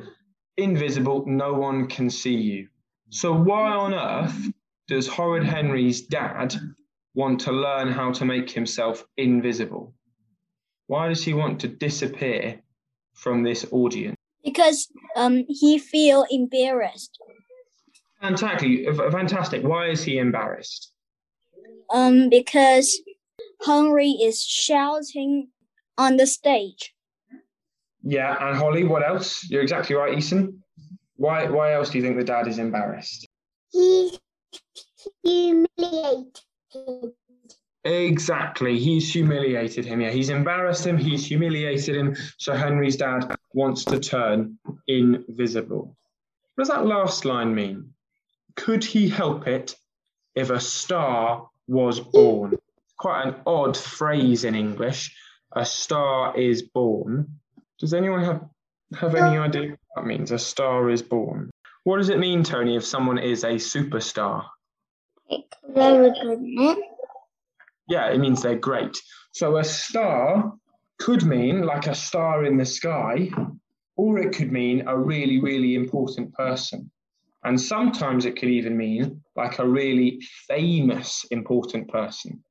[0.57, 2.67] invisible, no one can see you.
[3.09, 4.51] So, why on earth
[4.87, 6.53] does Horrid Henry's dad
[7.15, 9.95] want to learn how to make himself invisible?
[10.85, 12.61] Why does he want to disappear
[13.15, 14.18] from this audience?
[14.43, 17.17] Because um, he feel embarrassed.
[18.21, 18.93] Fantastic.
[19.11, 19.63] Fantastic.
[19.63, 20.91] Why is he embarrassed?
[21.91, 23.01] Um, because
[23.65, 25.49] Henry is shouting
[25.97, 26.93] on the stage.
[28.01, 29.49] Yeah, and Holly, what else?
[29.49, 30.59] You're exactly right, Eason.
[31.15, 33.27] Why why else do you think the dad is embarrassed?
[33.71, 34.17] He's
[35.21, 36.39] humiliated.
[37.89, 38.77] Exactly.
[38.77, 39.99] He's humiliated him.
[39.99, 42.15] Yeah, he's embarrassed him, he's humiliated him.
[42.37, 45.97] So Henry's dad wants to turn invisible.
[46.53, 47.93] What does that last line mean?
[48.55, 49.75] Could he help it
[50.35, 52.57] if a star was born?
[52.99, 55.15] Quite an odd phrase in English.
[55.55, 57.39] A star is born.
[57.79, 58.43] Does anyone have,
[58.99, 60.31] have any idea what that means?
[60.31, 61.49] A star is born.
[61.85, 64.45] What does it mean, Tony, if someone is a superstar?
[65.73, 66.75] Very good, man.
[67.89, 68.95] Yeah, it means they're great.
[69.33, 70.53] So a star
[70.99, 73.29] could mean like a star in the sky,
[73.97, 76.91] or it could mean a really, really important person.
[77.43, 82.43] And sometimes it could even mean like a really famous, important person.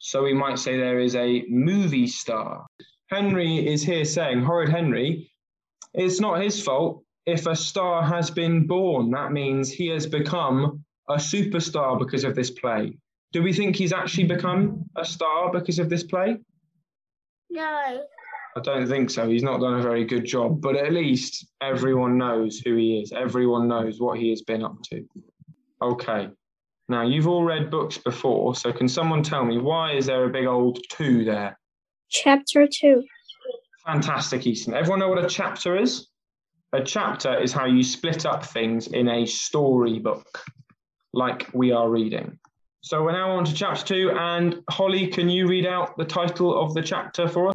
[0.00, 2.66] So we might say there is a movie star.
[3.10, 5.30] Henry is here saying, Horrid Henry,
[5.94, 9.10] it's not his fault if a star has been born.
[9.10, 12.96] That means he has become a superstar because of this play.
[13.32, 16.38] Do we think he's actually become a star because of this play?
[17.48, 18.02] No.
[18.56, 19.28] I don't think so.
[19.28, 23.12] He's not done a very good job, but at least everyone knows who he is.
[23.12, 25.06] Everyone knows what he has been up to.
[25.80, 26.28] Okay.
[26.88, 30.30] Now, you've all read books before, so can someone tell me why is there a
[30.30, 31.56] big old two there?
[32.08, 33.04] Chapter 2.
[33.86, 34.74] Fantastic, Easton.
[34.74, 36.08] Everyone know what a chapter is?
[36.72, 40.44] A chapter is how you split up things in a storybook,
[41.12, 42.39] like we are reading.
[42.82, 46.58] So we're now on to chapter two, and Holly, can you read out the title
[46.58, 47.54] of the chapter for us?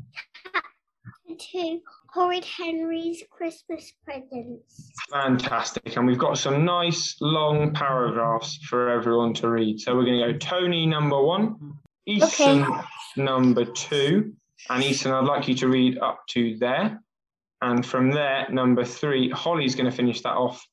[0.53, 1.81] Chapter Two
[2.13, 4.91] Horrid Henry's Christmas presents.
[5.11, 5.97] Fantastic.
[5.97, 9.81] And we've got some nice long paragraphs for everyone to read.
[9.81, 11.73] So we're going to go Tony number one,
[12.05, 12.65] Easton
[13.17, 14.31] number two,
[14.69, 17.01] and Easton, I'd like you to read up to there.
[17.61, 20.65] And from there, number three, Holly's going to finish that off.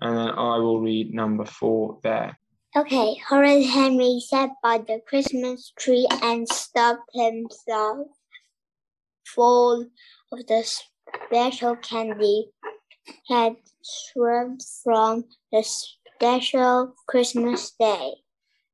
[0.00, 2.38] And then I will read number four there.
[2.74, 8.06] Okay, Horace Henry sat by the Christmas tree and stuffed himself
[9.26, 9.84] full
[10.32, 12.48] of the special candy
[13.04, 18.14] he had shrubs from the special Christmas day.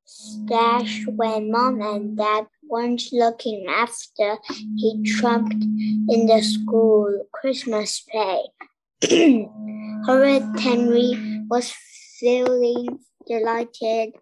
[0.05, 4.39] Stash when mom and dad weren't looking after,
[4.77, 5.65] he trumped
[6.09, 8.47] in the school Christmas play.
[10.07, 11.75] Horace Henry was
[12.21, 14.15] feeling delighted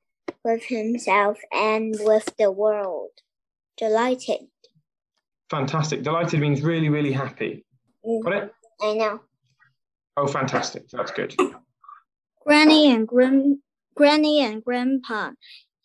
[0.45, 3.11] with himself and with the world.
[3.77, 4.49] Delighted.
[5.51, 6.03] Fantastic.
[6.03, 7.65] Delighted means really, really happy.
[8.05, 8.23] Mm.
[8.23, 8.53] Got it?
[8.83, 9.21] I know.
[10.17, 10.89] Oh, fantastic.
[10.91, 11.35] That's good.
[12.45, 13.61] Granny and Gran-
[13.95, 15.33] Granny and Grandpa,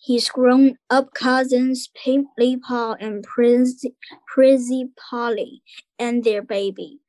[0.03, 3.95] his grown-up cousins Pimply Paul and Prissy,
[4.27, 5.61] Prissy Polly,
[5.99, 6.99] and their baby,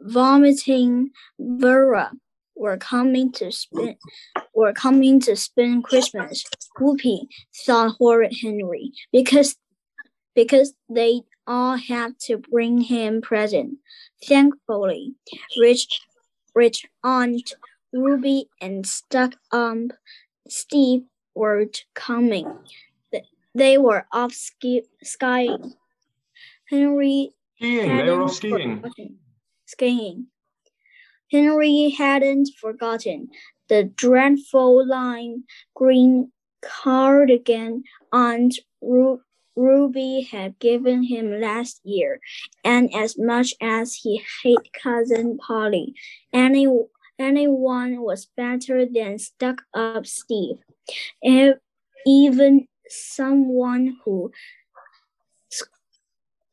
[0.00, 2.12] vomiting Vera,
[2.58, 3.96] were coming to spend
[4.54, 6.44] were coming to spend Christmas.
[6.78, 7.28] Whoopee,
[7.64, 9.56] thought horrid Henry, because
[10.34, 13.78] because they all had to bring him present.
[14.26, 15.14] Thankfully,
[15.58, 16.00] rich
[16.54, 17.54] rich Aunt
[17.92, 19.92] Ruby and stuck ump
[20.48, 21.02] Steve
[21.34, 22.58] weren't coming.
[23.54, 25.74] They were off ski- skiing.
[26.68, 27.96] Henry Skiing.
[27.96, 28.84] They were off skiing.
[29.66, 30.26] Skiing.
[31.30, 33.28] Henry hadn't forgotten
[33.68, 39.20] the dreadful lime green cardigan Aunt Ru-
[39.54, 42.20] Ruby had given him last year,
[42.64, 45.94] and as much as he hated Cousin Polly,
[46.32, 46.66] any
[47.18, 50.58] anyone was better than stuck up Steve.
[52.06, 54.30] Even someone who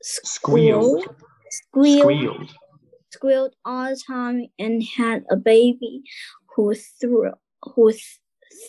[0.02, 1.04] Squealed.
[1.50, 2.56] squealed, Squealed.
[3.16, 6.04] Squealed all the time and had a baby
[6.56, 7.32] who threw
[7.64, 8.20] who th-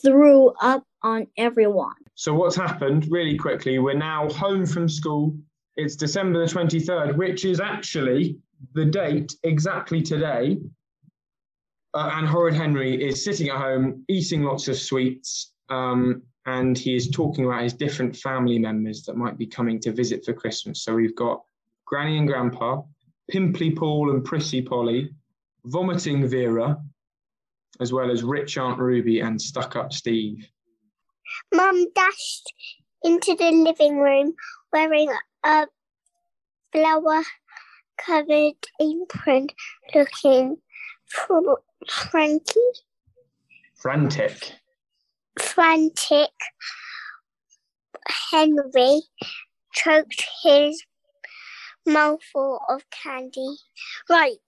[0.03, 1.95] threw up on everyone.
[2.15, 3.79] So what's happened really quickly?
[3.79, 5.37] We're now home from school.
[5.77, 8.39] It's December the 23rd, which is actually
[8.73, 10.59] the date exactly today.
[11.93, 15.53] Uh, and Horrid Henry is sitting at home eating lots of sweets.
[15.69, 19.93] Um, and he is talking about his different family members that might be coming to
[19.93, 20.83] visit for Christmas.
[20.83, 21.43] So we've got
[21.85, 22.83] Granny and Grandpa,
[23.29, 25.11] Pimply Paul and Prissy Polly,
[25.65, 26.79] Vomiting Vera,
[27.81, 30.47] as well as Rich Aunt Ruby and Stuck Up Steve.
[31.53, 32.53] Mum dashed
[33.03, 34.35] into the living room
[34.73, 35.11] wearing
[35.45, 35.67] a
[36.73, 37.23] flower
[37.99, 39.49] covered apron,
[39.95, 40.57] looking
[41.07, 42.61] fr- franky,
[43.75, 44.53] Frantic.
[45.39, 46.31] frantic.
[48.31, 49.03] Henry
[49.73, 50.83] choked his
[51.87, 53.57] mouthful of candy.
[54.09, 54.39] Right,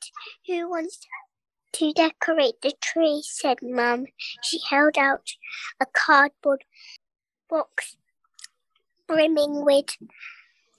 [0.47, 1.07] who wants
[1.75, 3.23] to decorate the tree?
[3.25, 4.07] said Mum.
[4.43, 5.31] She held out
[5.81, 6.65] a cardboard
[7.49, 7.97] box
[9.07, 9.97] brimming with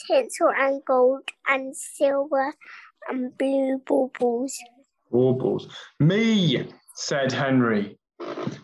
[0.05, 2.53] tinsel and gold and silver
[3.07, 4.57] and blue baubles.
[5.09, 5.67] Warbles.
[5.99, 7.97] Me, said Henry.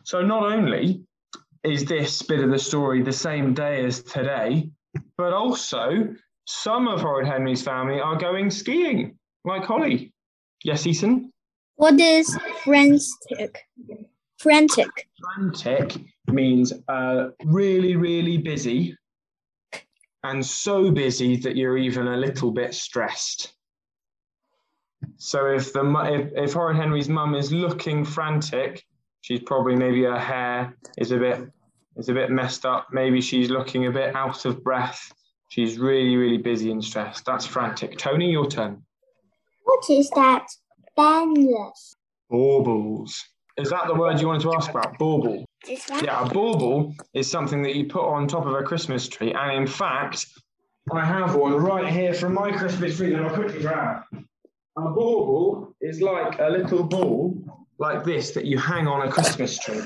[0.04, 1.04] So not only
[1.64, 4.70] is this bit of the story the same day as today,
[5.18, 6.14] but also
[6.46, 10.14] some of Horrid Henry's family are going skiing, like Holly.
[10.64, 11.30] Yes, Eason?
[11.76, 13.66] What is frantic?
[14.40, 14.90] Frantic.
[15.36, 15.96] Frantic
[16.28, 18.98] means uh, really, really busy,
[20.24, 23.54] and so busy that you're even a little bit stressed.
[25.18, 28.84] So if the if, if Horrid Henry's mum is looking frantic,
[29.22, 31.48] she's probably maybe her hair is a bit
[31.98, 32.88] is a bit messed up.
[32.92, 35.12] Maybe she's looking a bit out of breath.
[35.50, 37.26] She's really, really busy and stressed.
[37.26, 37.98] That's frantic.
[37.98, 38.84] Tony, your turn.
[39.64, 40.48] What is that?
[40.98, 41.96] Bandless.
[42.30, 43.24] Baubles.
[43.58, 44.98] Is that the word you wanted to ask about?
[44.98, 45.46] Bauble.
[45.68, 49.34] Yeah, a bauble is something that you put on top of a Christmas tree.
[49.34, 50.26] And in fact,
[50.92, 54.04] I have one right here from my Christmas tree that I'll quickly grab.
[54.78, 57.36] A bauble is like a little ball
[57.78, 59.82] like this that you hang on a Christmas tree.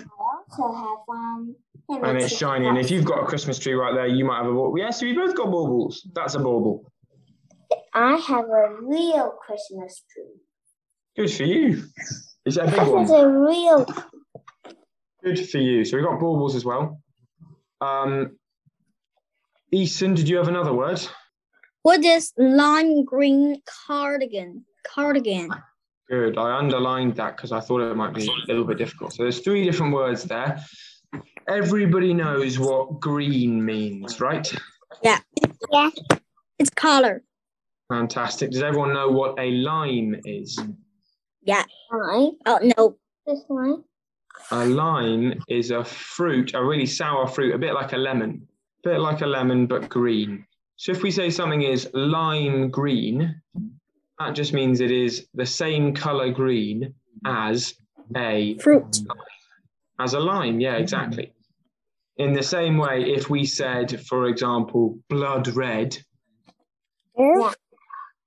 [0.52, 1.56] I also have one.
[1.88, 2.36] Let And it's see.
[2.38, 2.68] shiny.
[2.68, 4.78] And if you've got a Christmas tree right there, you might have a bauble.
[4.78, 6.08] Yes, we both got baubles.
[6.14, 6.92] That's a bauble.
[7.94, 10.42] I have a real Christmas tree.
[11.16, 11.84] Good for you.
[12.46, 13.04] Is that a big This one?
[13.04, 13.86] is a real.
[15.24, 15.84] Good for you.
[15.86, 17.02] So we've got baubles as well.
[17.82, 18.38] Um,
[19.74, 21.02] Eason, did you have another word?
[21.82, 24.66] What is lime green cardigan?
[24.88, 25.50] Cardigan.
[26.10, 26.38] Good.
[26.38, 29.14] I underlined that because I thought it might be a little bit difficult.
[29.14, 30.64] So there's three different words there.
[31.48, 34.52] Everybody knows what green means, right?
[35.04, 35.20] Yeah.
[35.72, 35.92] Yeah.
[36.58, 37.24] It's color.
[37.90, 38.52] Fantastic.
[38.52, 40.60] Does everyone know what a lime is?
[41.44, 41.64] Yeah.
[41.92, 42.32] Right.
[42.46, 42.98] Oh no.
[43.28, 43.84] This one.
[44.52, 48.48] A lime is a fruit, a really sour fruit, a bit like a lemon,
[48.84, 50.46] a bit like a lemon, but green.
[50.76, 53.42] So if we say something is lime green,
[54.20, 56.94] that just means it is the same color green
[57.26, 57.74] as
[58.16, 58.98] a Fruit.
[60.00, 60.60] as a lime.
[60.60, 61.34] Yeah, exactly.
[62.18, 65.98] In the same way, if we said, for example, blood red,
[67.18, 67.54] Yeah.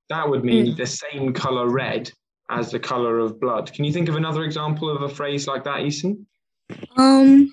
[0.08, 2.10] that would mean the same color red
[2.48, 3.72] as the color of blood.
[3.72, 6.24] Can you think of another example of a phrase like that, Eason?
[6.96, 7.52] Um,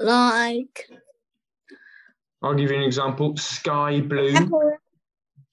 [0.00, 0.88] like
[2.42, 3.36] I'll give you an example.
[3.36, 4.32] Sky blue.
[4.34, 4.72] Apple.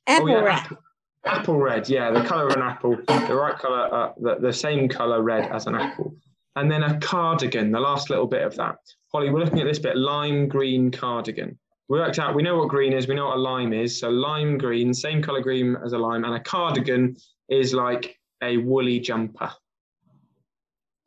[0.08, 0.56] apple oh, yeah, red.
[0.60, 0.78] apple,
[1.26, 1.90] apple red.
[1.90, 5.52] Yeah, the color of an apple, the right color, uh, the, the same color red
[5.52, 6.16] as an apple.
[6.56, 8.76] And then a cardigan, the last little bit of that.
[9.12, 11.58] Holly, we're looking at this bit lime green cardigan.
[11.90, 14.00] We worked out, we know what green is, we know what a lime is.
[14.00, 17.16] So lime green, same color green as a lime, and a cardigan
[17.50, 19.52] is like a woolly jumper.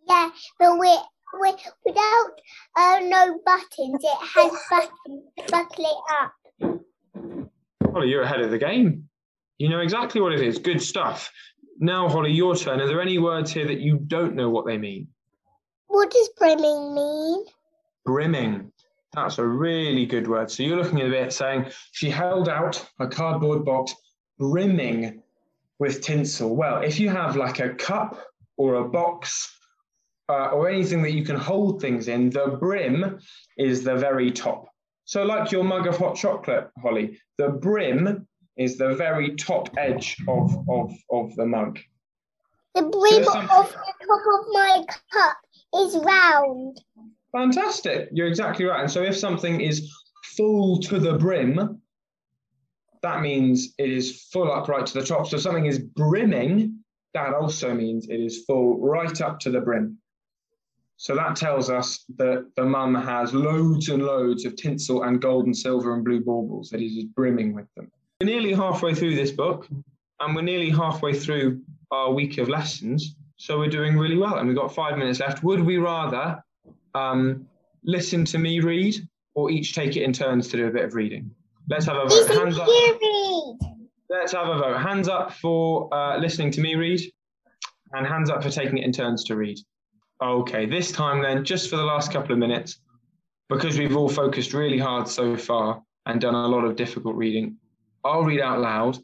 [0.09, 0.97] Yeah, but we
[1.41, 1.53] we
[1.85, 2.31] without
[2.77, 5.25] uh, no buttons, it has buttons.
[5.51, 6.33] Buckle it up.
[7.93, 9.09] Holly, you're ahead of the game.
[9.59, 10.59] You know exactly what it is.
[10.59, 11.33] Good stuff.
[11.79, 12.81] Now, Holly, your turn.
[12.81, 15.09] Are there any words here that you don't know what they mean?
[15.89, 17.45] What does brimming mean?
[18.07, 18.73] brimming.
[19.13, 20.51] That's a really good word.
[20.51, 23.95] So you're looking at it saying she held out a cardboard box
[24.39, 25.23] brimming
[25.79, 26.57] with tinsel.
[26.57, 28.19] Well, if you have like a cup
[28.57, 29.53] or a box
[30.29, 33.19] uh, or anything that you can hold things in, the brim
[33.59, 34.69] is the very top.
[35.05, 38.27] So, like your mug of hot chocolate, Holly, the brim
[38.57, 41.79] is the very top edge of, of, of the mug.
[42.75, 45.37] The brim So some- of the top of my cup
[45.77, 46.81] is round.
[47.33, 48.09] Fantastic.
[48.13, 48.81] You're exactly right.
[48.81, 49.93] And so if something is
[50.37, 51.81] full to the brim,
[53.03, 55.27] that means it is full up right to the top.
[55.27, 56.79] So if something is brimming,
[57.15, 59.99] that also means it is full right up to the brim.
[60.99, 65.45] So that tells us that the mum has loads and loads of tinsel and gold
[65.45, 67.91] and silver and blue baubles that it is brimming with them.
[68.21, 69.69] We're nearly halfway through this book
[70.21, 71.61] and we're nearly halfway through
[71.91, 73.15] our week of lessons.
[73.37, 75.45] So we're doing really well and we've got five minutes left.
[75.45, 76.43] Would we rather
[76.95, 77.47] um,
[77.85, 78.97] listen to me read
[79.35, 81.31] or each take it in turns to do a bit of reading?
[81.69, 82.13] Let's have a vote.
[82.13, 82.69] Listen Hands up.
[82.69, 83.57] read.
[84.09, 84.79] Let's have a vote.
[84.79, 87.03] Hands up for uh, listening to me read,
[87.93, 89.59] and hands up for taking it in turns to read.
[90.23, 92.79] Okay, this time then, just for the last couple of minutes,
[93.51, 97.57] because we've all focused really hard so far and done a lot of difficult reading,
[98.07, 98.99] I'll read out loud.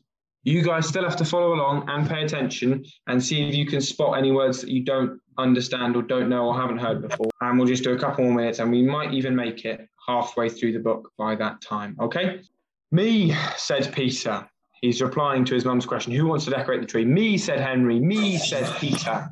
[0.44, 3.80] You guys still have to follow along and pay attention and see if you can
[3.80, 7.30] spot any words that you don't understand or don't know or haven't heard before.
[7.40, 10.48] And we'll just do a couple more minutes and we might even make it halfway
[10.48, 11.96] through the book by that time.
[12.00, 12.42] Okay?
[12.90, 14.48] Me, said Peter.
[14.80, 17.04] He's replying to his mum's question Who wants to decorate the tree?
[17.04, 18.00] Me, said Henry.
[18.00, 19.28] Me, said Peter.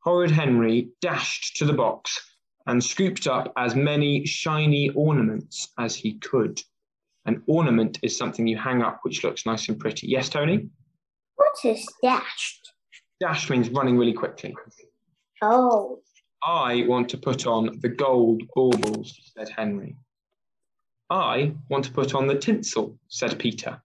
[0.00, 2.20] Horrid Henry dashed to the box
[2.66, 6.60] and scooped up as many shiny ornaments as he could.
[7.26, 10.06] An ornament is something you hang up which looks nice and pretty.
[10.06, 10.68] Yes, Tony?
[11.36, 12.72] What is dashed?
[13.20, 14.54] Dash means running really quickly.
[15.40, 16.00] Oh,
[16.42, 19.96] I want to put on the gold baubles, said Henry.
[21.10, 23.80] I want to put on the tinsel, said Peter.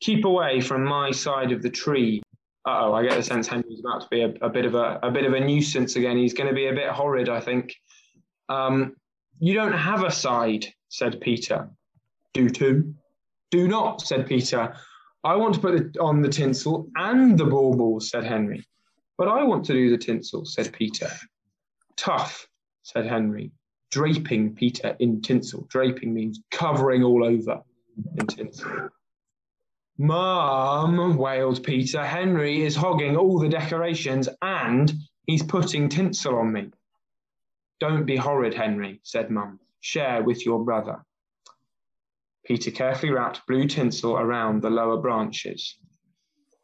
[0.00, 2.22] Keep away from my side of the tree.
[2.66, 4.98] Uh oh, I get the sense Henry's about to be a, a bit of a,
[5.02, 6.16] a bit of a nuisance again.
[6.16, 7.74] He's going to be a bit horrid, I think.
[8.48, 8.96] Um,
[9.38, 11.70] you don't have a side, said Peter.
[12.36, 12.94] Do too.
[13.50, 14.76] Do not, said Peter.
[15.24, 18.62] I want to put it on the tinsel and the baubles, said Henry.
[19.16, 21.10] But I want to do the tinsel, said Peter.
[21.96, 22.46] Tough,
[22.82, 23.52] said Henry,
[23.90, 25.66] draping Peter in tinsel.
[25.70, 27.62] Draping means covering all over
[28.18, 28.90] in tinsel.
[29.96, 34.92] Mum, wailed Peter, Henry is hogging all the decorations and
[35.26, 36.70] he's putting tinsel on me.
[37.80, 39.58] Don't be horrid, Henry, said Mum.
[39.80, 41.02] Share with your brother.
[42.46, 45.78] Peter carefully wrapped blue tinsel around the lower branches.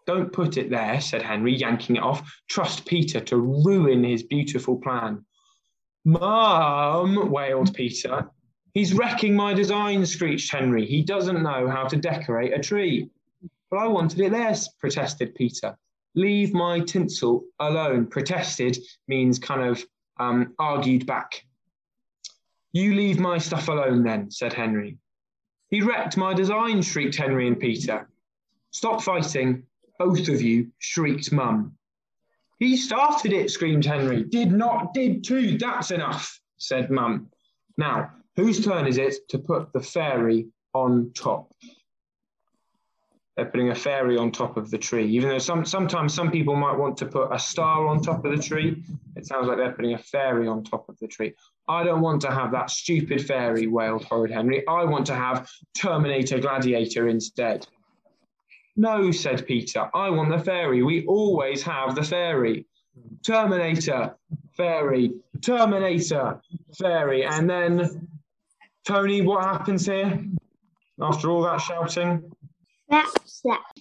[0.07, 2.23] Don't put it there, said Henry, yanking it off.
[2.49, 5.25] Trust Peter to ruin his beautiful plan.
[6.05, 8.29] Mum, wailed Peter.
[8.75, 10.87] He's wrecking my design, screeched Henry.
[10.87, 13.11] He doesn't know how to decorate a tree.
[13.71, 15.77] But I wanted it there, protested Peter.
[16.15, 18.07] Leave my tinsel alone.
[18.07, 18.79] Protested
[19.09, 19.85] means kind of
[20.19, 21.45] um, argued back.
[22.73, 24.99] You leave my stuff alone then, said Henry.
[25.73, 28.07] He wrecked my design, shrieked Henry and Peter.
[28.73, 29.63] Stop fighting,
[29.99, 31.73] both of you, shrieked Mum.
[32.59, 34.23] He started it, screamed Henry.
[34.23, 37.31] Did not, did too, that's enough, said Mum.
[37.79, 41.51] Now, whose turn is it to put the fairy on top?
[43.35, 45.07] They're putting a fairy on top of the tree.
[45.07, 48.37] Even though some sometimes some people might want to put a star on top of
[48.37, 48.85] the tree,
[49.17, 51.33] it sounds like they're putting a fairy on top of the tree.
[51.69, 54.67] I don't want to have that stupid fairy, wailed Horrid Henry.
[54.67, 57.67] I want to have Terminator Gladiator instead.
[58.77, 59.89] No, said Peter.
[59.95, 60.83] I want the fairy.
[60.83, 62.67] We always have the fairy.
[63.23, 64.17] Terminator,
[64.57, 66.41] fairy, Terminator,
[66.79, 67.25] fairy.
[67.25, 68.09] And then,
[68.87, 70.25] Tony, what happens here
[71.01, 72.31] after all that shouting?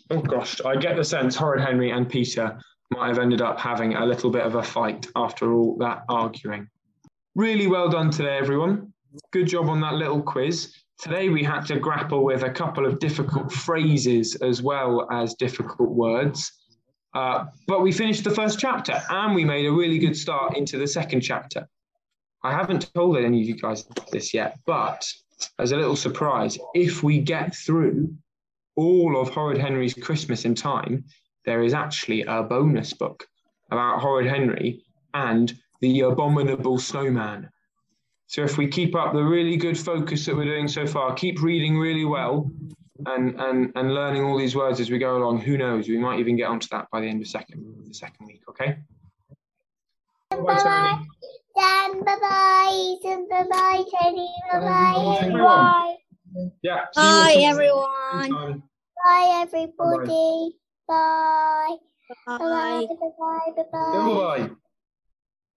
[0.09, 2.59] Oh gosh, I get the sense Horrid Henry and Peter
[2.91, 6.69] might have ended up having a little bit of a fight after all that arguing.
[7.35, 8.91] Really well done today, everyone.
[9.31, 10.75] Good job on that little quiz.
[10.99, 15.91] Today we had to grapple with a couple of difficult phrases as well as difficult
[15.91, 16.51] words.
[17.13, 20.77] Uh, but we finished the first chapter and we made a really good start into
[20.77, 21.65] the second chapter.
[22.43, 25.09] I haven't told any of you guys this yet, but
[25.57, 28.13] as a little surprise, if we get through
[28.75, 31.05] all of Horrid Henry's Christmas in time,
[31.45, 33.25] there is actually a bonus book
[33.71, 37.49] about Horrid Henry and the abominable snowman.
[38.27, 41.41] So if we keep up the really good focus that we're doing so far, keep
[41.41, 42.49] reading really well
[43.05, 46.19] and, and, and learning all these words as we go along, who knows, we might
[46.19, 48.77] even get onto that by the end of second, the second week, okay?
[50.29, 51.07] Bye, Tony.
[51.53, 52.95] Then bye bye.
[53.03, 54.29] Bye bye, Teddy.
[54.51, 55.97] Bye bye, everyone.
[56.33, 56.51] everyone.
[56.63, 56.85] Yeah.
[56.93, 57.43] see you all Bye, soon.
[57.43, 58.29] everyone.
[58.29, 58.63] Time.
[59.03, 60.55] Bye, everybody.
[60.87, 61.75] Bye.
[62.25, 62.85] Bye bye.
[62.87, 63.51] Bye bye.
[63.57, 63.91] Bye bye.
[63.93, 64.49] Goodbye.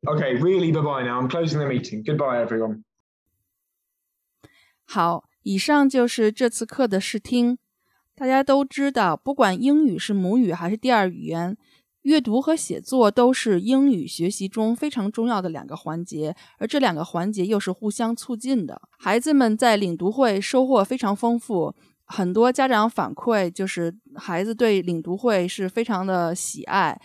[0.06, 1.18] Okay, really bye bye now.
[1.18, 2.04] I'm closing the meeting.
[2.04, 2.82] Goodbye, everyone.
[4.84, 7.58] 好，以上就是这次课的试听。
[8.14, 11.56] 大家都知道，不管英语是母语还是第二语言，
[12.02, 18.82] 阅读和写作都是英语学习中非常重要的两个环节，而这两个环节又是互相促进的。
[18.98, 21.74] 孩子们在领读会收获非常丰富，
[22.04, 27.00] 很多家长反馈就是孩子对领读会是非常的喜爱，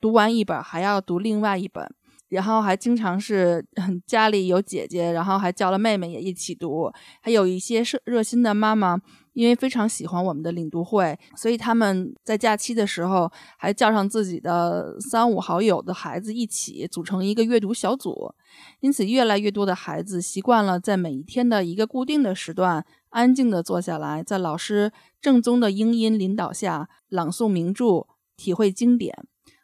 [0.00, 1.88] 读完一本还要读另外一本。
[2.30, 3.64] 然后还经常是
[4.06, 6.90] 家里有姐姐，然后还叫了妹妹也一起读。
[7.20, 8.96] 还有一些热热心的妈妈，
[9.32, 18.32] 因为非常喜欢我们的领读会，所以他们在假期的时候还叫上自己的三五好友的孩子一起组成一个阅读小组。
[18.78, 28.06] 因此，越来越多的孩子习惯了在每一天的一个固定的时段，安静的坐下来，在老师正宗的英音领导下朗诵名著，
[28.36, 29.16] 体会经典。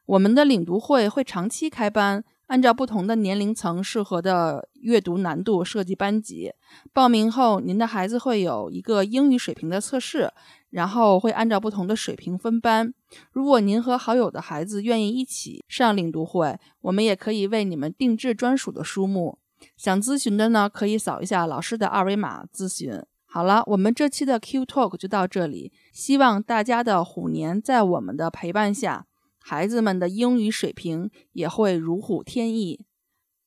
[0.07, 2.25] 我们的领读会会长期开班。
[2.47, 6.53] 按照不同的年龄层适合的阅读难度设计班级。
[6.92, 10.32] 报名后，您的孩子会有一个英语水平的测试，
[10.70, 12.94] 然后会按照不同的水平分班。
[13.32, 19.38] 如果您和好友的孩子愿意一起上领读会，我们也可以为你们定制专属的书目。
[19.76, 23.03] 想咨询的呢，可以扫一下老师的二维码咨询。
[23.24, 25.72] 好了，我们这期的 Q Talk 就到这里。
[25.92, 29.07] 希望大家的虎年在我们的陪伴下。
[29.49, 32.80] 孩子们的英语水平也会如虎添翼。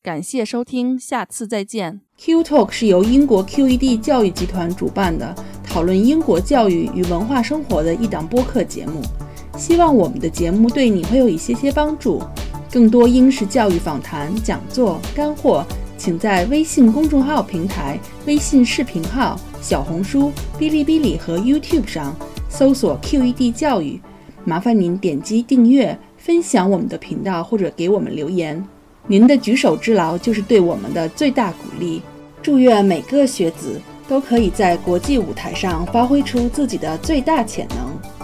[0.01, 1.99] 感谢收听，下次再见。
[2.17, 9.01] Q Talk 是由英国 QED 教育集团主办的，讨论英国教育与文化生活的一档播客节目。
[9.57, 12.23] 希望我们的节目对你会有一些些帮助。
[12.71, 15.65] 更多英式教育访谈、讲座、干货，
[15.97, 22.15] 请在微信公众号平台、微信视频号、小红书、哔哩哔哩和 YouTube 上
[22.47, 23.99] 搜索 QED 教育。
[24.49, 28.67] 麻烦您点击订阅、分享我们的频道，或者给我们留言。
[29.05, 32.01] 您的举手之劳就是对我们的最大鼓励。
[32.41, 38.18] 祝愿每个学子都可以在国际舞台上发挥出自己的最大潜能。